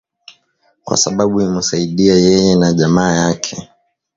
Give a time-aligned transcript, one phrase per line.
[0.83, 3.69] kwa sababu imusaidie yeye na jamaa yake